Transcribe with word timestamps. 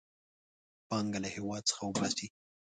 پانګه 0.89 1.19
له 1.23 1.29
هېواد 1.35 1.63
څخه 1.69 1.81
وباسي. 1.85 2.27